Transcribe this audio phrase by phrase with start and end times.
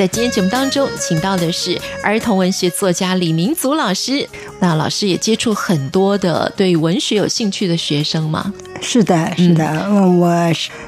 [0.00, 4.26] 在今天节目当中，请到的是儿童文学作家李明祖老师。
[4.58, 8.50] 那老师也接触很多的对文学有兴趣的学生吗？
[8.80, 9.84] 是的，是的。
[9.86, 10.34] 嗯，我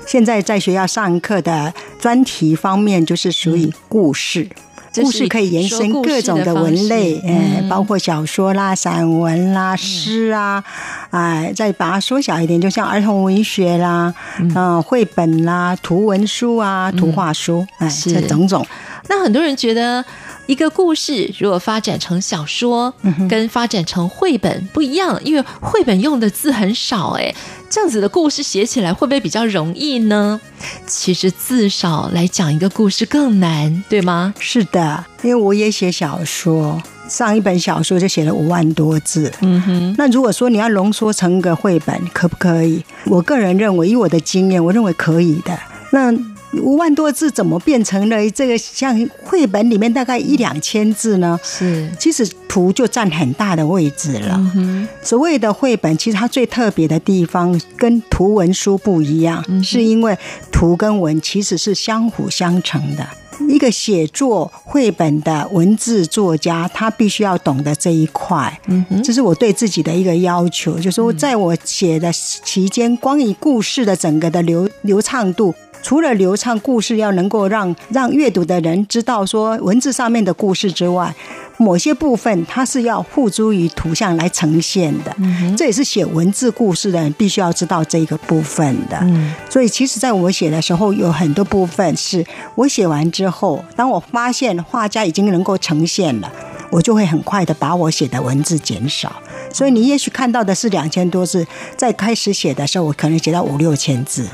[0.07, 4.48] 现在在学校上课的专题方面就是属于故事。
[4.95, 10.63] 故事可以延伸各种的文类，嗯，包括小说啦、散文啦、诗啊，
[11.10, 18.66] 哎，再把它缩小一点，就像儿童文学啦，嗯，绘本啦、图文书啊、图画书，哎，这种种。
[19.09, 20.05] 那很多人觉得，
[20.47, 22.93] 一个故事如果发展成小说，
[23.29, 27.35] 跟发展成绘本不一样，因为绘本用的字很少，哎。
[27.75, 30.39] 这样子的故事写起来会不会比较容易呢？
[30.87, 34.35] 其实字少来讲一个故事更难，对吗？
[34.39, 39.33] 是的，因为我也写小说，上一本小说就写了五万多字。
[39.41, 42.85] 嗯哼，那如果说你要浓缩成个绘本，可不可以？
[43.07, 45.59] 我个人认为，以我的经验，我认为可以的。
[45.93, 46.13] 那
[46.55, 51.39] 五万多字怎么变成了这个像绘本里面大概一两千字呢？
[51.43, 54.39] 是，其实图就占很大的位置了。
[54.55, 60.17] 嗯、所谓的绘本，其实它最特别的地方跟图文书不一样，嗯、是因为
[60.51, 63.07] 图跟文其实是相辅相成的。
[63.49, 68.61] 一个写作绘本的文字作家，他必须要懂得这一块。
[68.69, 75.53] 嗯哼，这是我对自己的一个要求，就是说，在我写的期间，光以故事的整个的流流畅度。
[75.83, 81.15] 除了流畅故事要能够让让阅读的人知道说文字上面的故事之外，
[81.59, 85.15] 某些部分它是要付诸于图像来呈现的。
[85.19, 88.97] 嗯，这也是写文字故事的人必须要知道这个部分的。
[89.03, 92.25] 嗯，所以其实在我写的时候，有很多部分是
[92.55, 96.33] 我写完之后，当我发现画家已经能够呈现了，
[96.71, 99.12] 我就会很快的把我写的文字减少。
[99.53, 101.47] 所以你也许看到的是两千多字，
[101.77, 104.27] 在开始写的时候，我可能写到五六千字。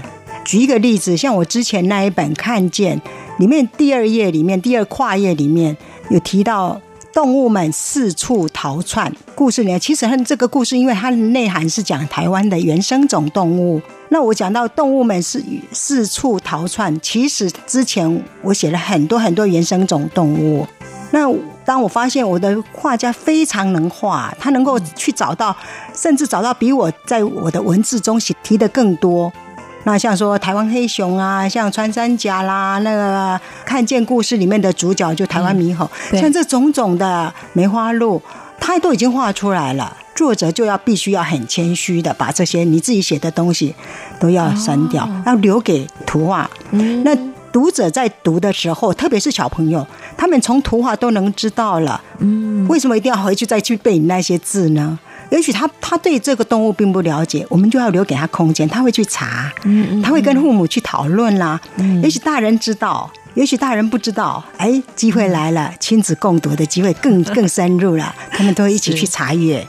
[0.49, 2.99] 举一个例子，像我之前那一本《看见》
[3.39, 5.77] 里面第二页里面第二跨页里面
[6.09, 6.81] 有提到
[7.13, 9.15] 动物们四处逃窜。
[9.35, 13.79] 故事里面其实它这个故事，因为它的内涵是讲台湾的原生种动物。
[14.09, 20.67] 那我讲到动物们是四处逃窜，其实之前我写了很多很多原生种动物。
[21.11, 21.31] 那
[21.67, 25.55] 当我发现我的画家非常能画，他能够去找到，
[25.95, 29.31] 甚至找到比我在我的文字中写提的更多。
[29.89, 38.21] 那像说台湾黑熊啊，像穿山甲啦，那个看见故事里面的主角就台湾猕猴，嗯、像这种种的梅花鹿，
[38.61, 39.97] 它都已经画出来了。
[40.15, 43.75] 作者就要必须要很谦虚的把这些你自己写的东西
[44.21, 46.51] 都要删掉，哦、要留给图画。
[46.73, 47.17] 嗯、那
[47.51, 49.87] 读者在读的时候，特别是小朋友，
[50.19, 51.99] 他们从图画都能知道了。
[52.19, 54.99] 嗯，为什么一定要回去再去背你那些字呢？
[55.31, 59.53] 也许他他对这个动物并不了解，我们就要留给他空间，他会去查，
[60.03, 61.61] 他会跟父母去讨论啦。
[62.03, 64.43] 也许大人知道，也许大人不知道。
[64.57, 69.67] 哎，机会来了，亲子共读的机会更 更深入了，他们都会一起去查阅，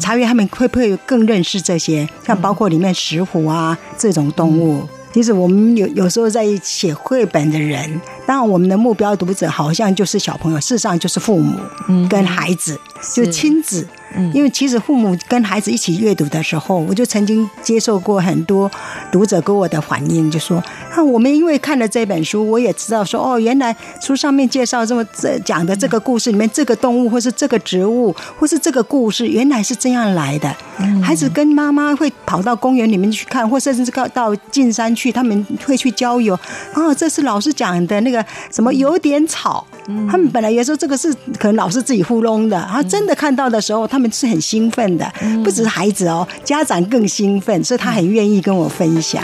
[0.00, 2.08] 查阅他们会不会更认识这些？
[2.26, 4.88] 像包括里面石虎啊这种动物。
[5.12, 11.60] 其实我们有有时候在写绘本的人，当然我们的目标读者好像就是小朋友，事实上就是父母
[12.08, 12.80] 跟孩子，
[13.14, 13.86] 就亲子。
[14.32, 18.70] 因为其实父母跟孩子一起阅读的时候，我就曾经接受过很多
[19.10, 30.54] 读者给我的反应，就说：啊，我们因为看了这本书，我也知道说，哦，原来书上面介绍这么这讲的这个故事里面，这个动物或是这个植物或是这个故事，原来是这样来的。
[31.02, 36.38] 孩子跟妈妈会跑到公园里面去看，或甚至到到进山去，他们会去郊游。
[36.74, 39.66] 哦，这是老师讲的那个什么有点草。
[40.08, 45.10] 他们本来也说这个是可能老师自己糊弄的，啊，真的看到的时候，他们是很兴奋的，
[45.44, 49.22] 不只是孩子哦，家长更兴奋，所以他很愿意跟我分享。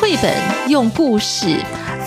[0.00, 0.32] 绘本
[0.68, 1.58] 用故事。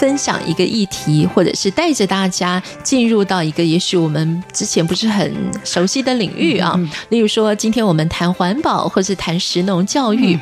[0.01, 5.31] 分享一个议题，或者是带着大家进入到一个也许我们之前不是很
[5.63, 6.73] 熟悉的领域啊。
[7.09, 10.35] 例如说，今天我们谈环保，或是谈食农教育，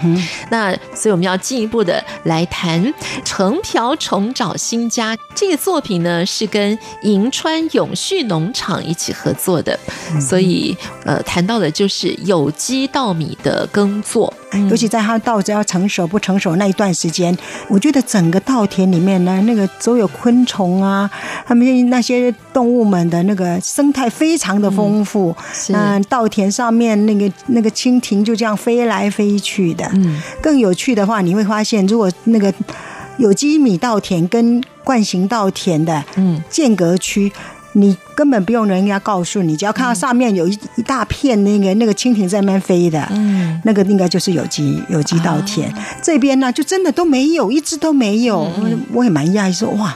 [0.50, 2.94] 那所以我们要进一步的来谈
[3.26, 9.78] “成瓢虫找新家”这个作品呢，是跟银川永续农场一起合作的，
[10.22, 10.74] 所以
[11.04, 14.34] 呃，谈到的就是有机稻米的耕作。
[14.70, 17.38] 尤其在它稻子要成熟不成熟那一段时间，
[17.68, 21.10] 我觉得整个稻田里面呢，那个所有昆虫啊，
[21.46, 25.36] 他们那些动物们的那个生态非常的丰富。
[25.72, 29.90] 嗯，稻田上面那个那个蜻蜓就这样飞来飞去的。
[29.94, 32.52] 嗯，更有趣的话，你会发现，如果那个
[33.18, 37.32] 有机米稻田跟惯行稻田的嗯间隔区。
[37.74, 45.74] 你根本不用人家告诉你，只要看到上面有一一大片那个那个蜻蜓在那边飞的，嗯，那个应该就是有机有机稻田。
[46.02, 48.52] 这边呢，就真的都没有，一只都没有。
[48.58, 49.96] 嗯、我也蛮讶异，说哇。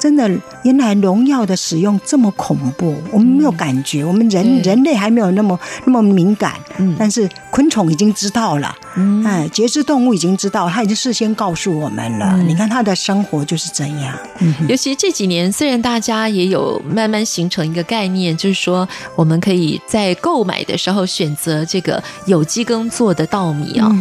[0.00, 0.28] 真的，
[0.64, 6.54] 原来农药的使用这么恐怖，我们没有感觉，我们人人类还没有那么那么敏感，
[6.98, 8.74] 但是昆虫已经知道了，
[9.26, 12.36] 哎，节肢动物已经知道，它已经事先告诉我们了。
[12.42, 14.18] 你看它的生活就是这样。
[14.68, 23.94] 尤其这几年，虽然大家也有慢慢形成一个概念，就是说我们可以在购买的时候选择这个有机耕作的稻米啊，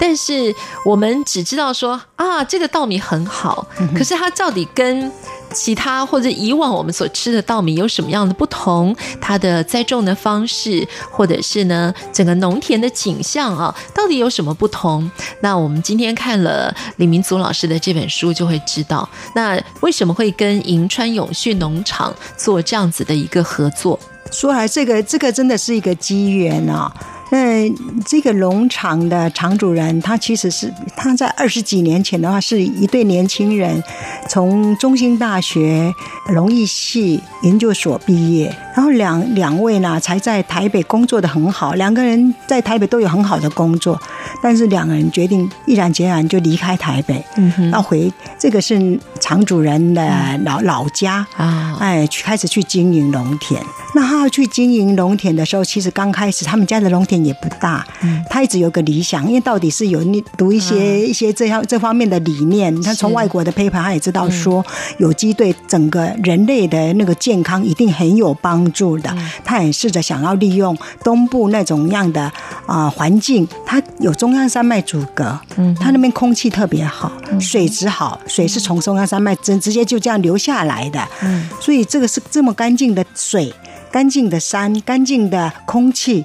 [0.00, 0.52] 但是
[0.84, 3.66] 我们只知道说啊，这个稻米很好，
[3.96, 5.10] 可是它到底跟
[5.54, 8.94] 其他或者以往我们所吃的稻米有什么样的不同？
[9.20, 15.10] 它的栽种的方式，或者是呢整个农田的景象啊，到底有什么不同？
[15.40, 23.98] 那我们今天看了李明祖老师的这本书，就会知道，那为什么会跟银川永续农场做这样子的一个合作？
[24.30, 26.92] 说来，这个这个真的是一个机缘啊。
[27.34, 27.68] 那
[28.06, 33.82] 这个农场的场主人，他其实是他在二十几年前的话，是一对年轻人，
[34.28, 35.92] 从中兴大学
[36.32, 44.00] 农艺系研究所毕业，然后两两位呢才在台北工作的很好，两个人在台北都有很好的工作，
[44.40, 50.02] 但是两个人决定毅然决然就离开台北，嗯哼，要回这个是场主人的
[50.44, 53.58] 老老家啊，哎，去开始去经营农田。
[53.94, 57.14] 那他要去经营农田的时候，其实刚开始他们家的农田。
[57.24, 57.86] 也不大，
[58.28, 62.82] 他一直有个理想，因为到底是有你读一些一些这样这方面的理念。
[62.82, 64.62] 他从外国的 paper 他也知道说，
[64.98, 69.16] 有机对整个人类的那个健康一定很有帮助的。
[69.42, 72.30] 他也试着想要利用东部那种样的
[72.66, 77.10] 啊环境，它有中央山脉阻隔，嗯它那边空气特别好，
[77.40, 83.54] 水质好，水是从中央山脉直直接就这样流下来的，嗯所以这个是这么干净的水、
[83.92, 86.24] 干净的山、干净的空气。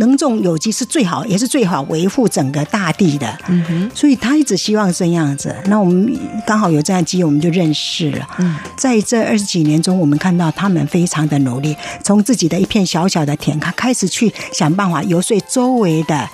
[0.00, 3.38] 能种有机是最好，也是最好维护整个大地的。
[3.48, 5.54] 嗯哼，所以他一直希望这样子。
[5.66, 8.26] 那我们刚好有这样机会，我们就认识了。
[8.38, 16.28] 嗯，在这二十几年中，我们看到他们非常的努力，从自己的一片小小的田，他开始去想办法游说周围的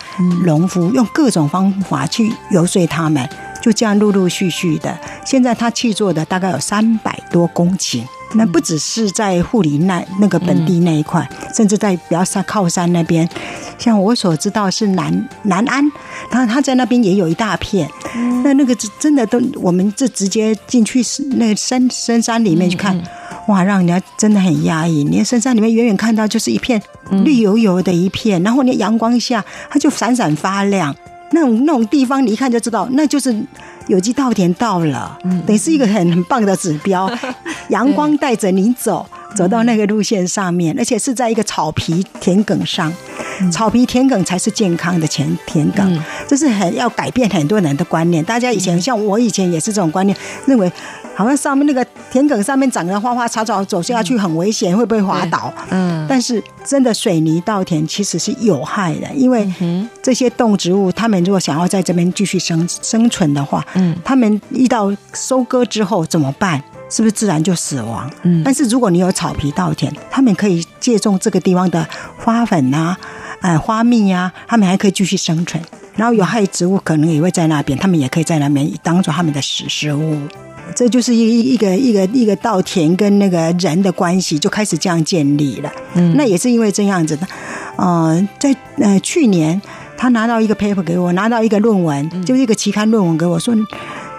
[0.44, 3.29] 农夫，用各种方法去游说他们，
[3.64, 4.99] 就这样陆陆续续的。
[5.25, 8.02] 现在他去做的大概有三百多公顷。
[8.37, 13.28] 那不只是在护理那那个本地那一块，甚至在比较山靠山那边，
[13.78, 15.88] 像我所知道是南南安，
[16.28, 17.88] 他他在那边也有一大片。
[18.43, 21.00] 那那个真的都，我们这直接进去
[21.37, 23.00] 那个深深山里面去看，
[23.46, 25.05] 哇，让人家真的很压抑。
[25.05, 26.82] 你在深山里面远远看到就是一片
[27.22, 30.93] 绿油油的一片，然后你阳光下它就闪闪发亮，
[31.34, 33.34] 那种那种地方你一看就知道，那就是。
[33.86, 37.06] 有机稻田到了，嗯等于是一个很很棒的指标。
[37.69, 42.91] 阳光带着你走，走到那个路线上面，而且是在一个草皮田埂上，
[43.53, 46.00] 草皮田埂才是健康的田田埂。
[46.26, 48.24] 这是很要改变很多人的观念。
[48.24, 50.72] 大家以前像我以前也是这种观念，认为。
[51.17, 55.53] 好像上面那个田埂上面长的花花草草，走下去很危险，会不会滑倒？
[55.71, 59.53] 嗯，但是真的水泥稻田其实是有害的，因为
[60.01, 66.63] 这些动植物，它们如果想要在这边继续生生存的话，嗯，它们遇到收割之后怎么办？
[66.89, 68.09] 是不是自然就死亡？
[68.23, 71.85] 嗯，但是如果你有草皮稻田，它们可以借种这个地方的
[72.17, 72.97] 花粉啊，
[73.41, 75.61] 呃，花蜜呀，它们还可以继续生存。
[75.97, 80.17] 然后有害植物可能也会在那边，它们也可以在那边当做它们的食食物。
[80.75, 85.73] 这就是一一个一个一个稻田跟那个人的关系就开始这样建立了。
[85.94, 87.27] 嗯，那也是因为这样子的。
[87.77, 89.61] 呃，在呃去年，
[89.97, 93.55] 他拿到一个 paper 给我，拿到一个论文，就是一个期刊论文给我说，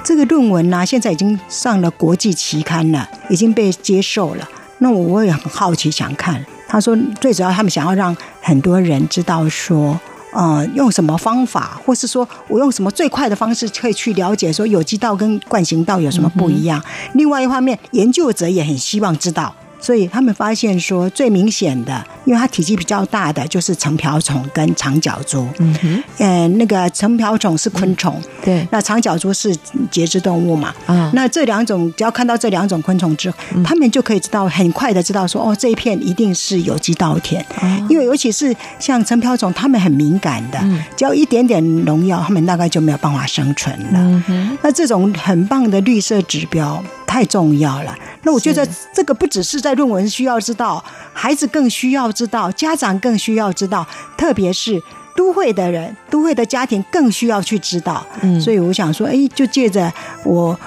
[0.04, 4.48] 这个论文呢、啊，现在已经上了国际期刊了，已经被接受了。
[4.80, 6.46] 那我也很好奇，想看。
[6.68, 10.00] 他说，最主要他们想要让很多人知道说。
[10.36, 16.77] 呃，用什么方法，或是说我用什么最快的方式可以去了解说有机稻跟惯行稻有什么不一样？
[16.86, 19.56] 嗯、另外一方面，研究者也很希望知道。
[19.79, 25.48] 所以他们发现说，最明显的，因为它体积比较大的，就是长瓢虫跟长脚蛛。
[25.60, 29.55] 嗯哼，呃，那个长瓢虫是昆虫，嗯、对，那长脚蛛是
[29.91, 30.74] 节肢动物嘛。
[30.86, 37.41] 啊，那这两种只要看到这两种昆虫之后，嗯、他们就可以知道很快的知道说，哦，这一片一定是有机稻田。
[37.62, 44.00] 哦、因为尤其是像长瓢虫，它们很敏感的，嗯、只要一点点农药，它们大概就没有办法生存了。
[44.00, 46.84] 嗯哼，那这种很棒的绿色指标。
[47.05, 47.95] 太重要了。
[48.24, 50.83] 那我觉得这个不只是在论文需要知道，
[51.13, 54.81] 孩子更需要知道，家长更需要知道，特别是
[55.15, 58.05] 都会的人、都会的家庭更需要去知道。
[58.21, 59.91] 嗯，所以我想说，哎，就借着
[60.24, 60.59] 我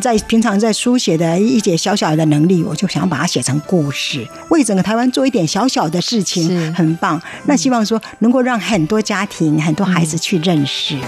[0.00, 7.20] 在平常在书写的一点小小的能力，我就想把它写成故事，为整个台湾做一点小小的事情，很棒。
[7.44, 10.98] 那希望说能够让很多家庭、很多孩子去认识。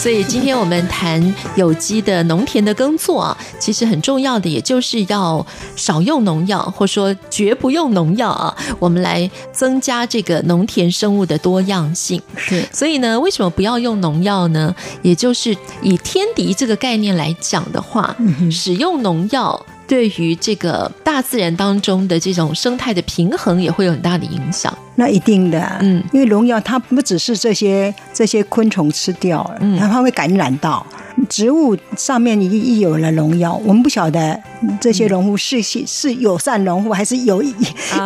[0.00, 1.22] 所以今天我们谈
[1.56, 12.18] 有机的农田的耕作啊，其实很重要的，也就是要少用农药，或说绝不用农药啊，我们来增加这个农田生物的多样性。
[12.34, 14.74] 是，所以呢，为什么不要用农药呢？
[15.02, 18.16] 也就是以天敌这个概念来讲的话，
[18.50, 19.66] 使用农药。
[19.90, 24.72] 对于这个大自然当中的这种生态的平衡，也会有很大的影响。
[24.94, 30.86] 那一定的，嗯，因为农药它不只是这些这些昆虫吃掉了，嗯，它会感染到。
[31.28, 34.40] 植物上面一一有了农药，我们不晓得
[34.80, 37.52] 这些农夫是是友善农夫，还是有意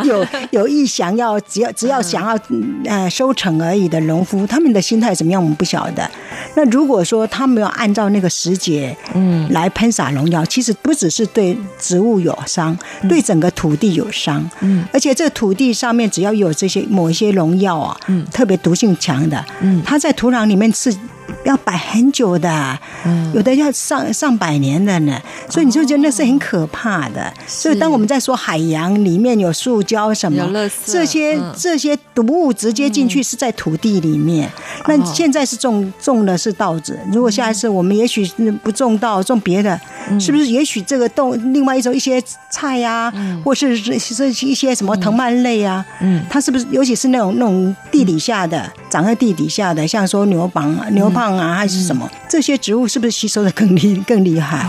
[0.04, 2.38] 有有意想要只要只要想要
[2.86, 6.10] 呃收成而已的农夫，他们的心态怎么样，我们不晓得。
[6.56, 12.76] 那如果说他没有按照那个时节嗯来喷洒农药，其实不只是对植物有伤，
[13.08, 14.48] 对整个土地有伤。
[14.60, 20.94] 嗯，而且这土地上面只要有这些某一些农药啊，嗯，特别毒性强的，嗯，它在土壤里面是。
[21.44, 22.78] 要摆很久的，
[23.34, 27.32] 有的要上上百年的呢，所以你就觉得那是很可怕的。
[27.46, 34.50] 所以当我们在说海洋里面有塑胶什么，这些这些毒物直接进去是在土地里面。
[34.86, 38.26] 那现在是种种的是稻子，如果下一次我们也许
[38.62, 39.78] 不种稻，种别的，
[40.20, 40.46] 是不是？
[40.46, 43.12] 也许这个动另外一种一些菜呀，
[43.44, 46.66] 或是是一些什么藤蔓类啊，嗯，它是不是？
[46.70, 51.36] 尤其是那种那种地底下的，长在地底下的，像说牛蒡、牛蒡。
[51.38, 52.10] 啊，还是什么？
[52.28, 54.68] 这些植物是不是吸收的更厉更厉害？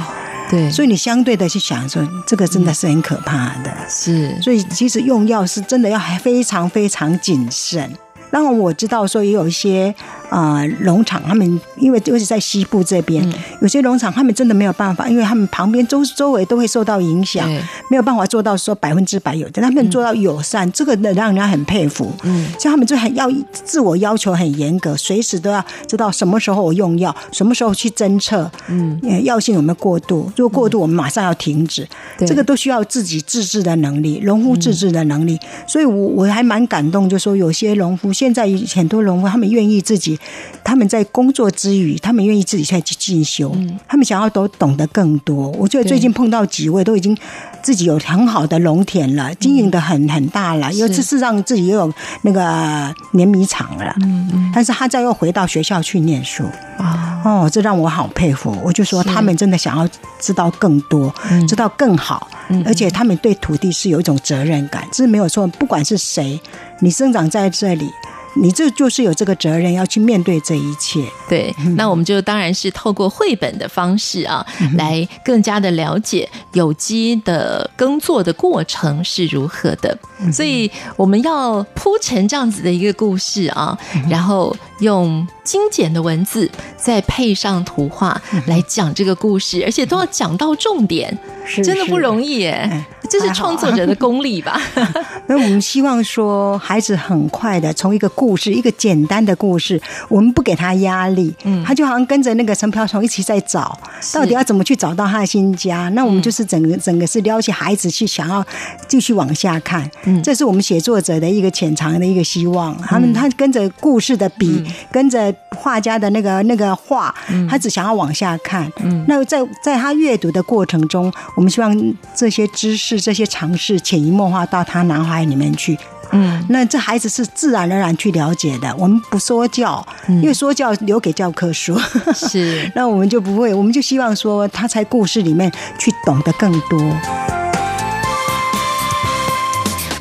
[0.49, 3.73] 对，所以你相对的去想说，这个真的是很可怕的。
[3.89, 7.91] 是，所以其实用药是真的要非常非常谨慎。
[8.31, 9.93] 当然我知道说也有一些。
[10.29, 13.27] 啊，农场他们因为就是在西部这边，
[13.61, 17.47] 有些农场他们真的没有办法，因为他们旁边周周围都会受到影响，
[17.89, 22.11] 没有办法做到说百分之百有，但他们做到友善，这个能让人家很佩服。
[22.23, 31.87] 嗯，像他们就很要自我要求很严格，随时都要知道什么时候我用药，什么时候去侦测，嗯，药性有没有过度，如果过度，我们马上要停止。
[32.19, 35.39] 这个都需要自己自制的能力，农夫自制的能力。
[35.67, 40.14] 所以我我还蛮感动，就说有些农夫现在很多农夫他们愿意自己。
[40.63, 45.49] 他们在工作之余，他们愿意自己再去进修，嗯、他们想要都懂得更多。
[45.51, 47.15] 我觉得最近碰到几位都已经
[47.61, 51.93] 自己有很好的农田了，经营的很很大了，因为这是让自己又有
[52.23, 53.95] 那个碾米厂了。
[54.01, 56.43] 嗯嗯，但是他再又回到学校去念书
[56.77, 58.57] 啊，哦，这让我好佩服。
[58.63, 59.87] 我就说他们真的想要
[60.19, 62.27] 知道更多，是知道更好，
[62.65, 65.45] 而且他们对土地是有一种责任感，这是没有错。
[65.47, 66.39] 不管是谁，
[66.79, 67.89] 你生长在这里。
[68.35, 71.03] 你这就是有这个责任要去面对这一切。
[71.27, 74.45] 对，那我们就当然是透过绘本的方式啊，
[74.77, 79.97] 来更加的了解有机的耕作的过程是如何的。
[80.31, 83.77] 所以我们要铺成这样子的一个故事啊，
[84.09, 91.17] 然后用精简的文字，再配上图画来讲这个故事，而且都要讲到重点，
[91.63, 92.85] 真的不容易耶。
[93.09, 94.59] 这是创作者的功力吧？
[95.27, 103.77] 那我们希望说，孩子很快的从一个故事，一个简单的故事，我们不给他压力，嗯，他就好像跟着那个陈瓢虫一起在找，
[104.13, 105.89] 到底要怎么去找到他的新家？
[105.89, 108.45] 那我们就是整个整个是撩起孩子去想要
[108.87, 112.75] 继续往下看，嗯，这是我们写作者的一个潜藏的一个希望。
[112.81, 117.13] 他们他跟着故事的笔，跟着画家的那个那个画，
[117.49, 118.71] 他只想要往下看。
[118.79, 122.94] 嗯，那在在他阅读的过程中，我们希望这些知识。
[122.99, 125.77] 这些尝试潜移默化到他脑海里面去，
[126.11, 128.75] 嗯，那这孩子是自然而然去了解的。
[128.77, 131.79] 我们不说教，因为说教留给教科书，
[132.13, 136.79] 是， 那我们就不会，我们就希望说他在故事里面去懂得更多。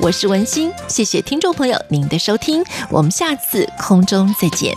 [0.00, 4.74] 我是文心，谢谢听众朋友您的收听，我们下次空中再见。